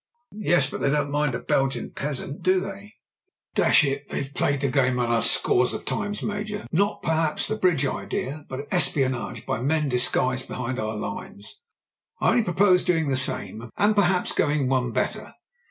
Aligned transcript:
'*Yes, 0.31 0.67
but 0.67 0.81
they 0.81 0.89
don't 0.89 1.11
mind 1.11 1.35
a 1.35 1.39
Belgian 1.39 1.91
peasant, 1.91 2.41
do 2.41 2.53
JIM 2.53 2.61
BRENT'S 2.73 2.81
V.C. 2.87 2.93
131 3.53 3.53
they? 3.53 3.61
Dash 3.63 3.83
it, 3.83 4.09
they've 4.09 4.33
played 4.33 4.61
the 4.61 4.71
game 4.71 4.97
on 4.97 5.11
us 5.11 5.29
scores 5.29 5.75
of 5.75 5.85
times, 5.85 6.23
Major— 6.23 6.65
^not 6.73 7.03
perhaps 7.03 7.47
the 7.47 7.55
bridge 7.55 7.85
idea, 7.85 8.43
but 8.49 8.65
espionage 8.73 9.45
by 9.45 9.61
men 9.61 9.89
disguised 9.89 10.47
behind 10.47 10.79
our 10.79 10.95
lines. 10.95 11.59
I 12.19 12.31
only 12.31 12.41
propose 12.43 12.83
doing 12.83 13.09
the 13.09 13.15
same, 13.15 13.69
and 13.77 13.95
perhaps 13.95 14.31
going 14.31 14.67
one 14.69 14.91
better." 14.91 15.35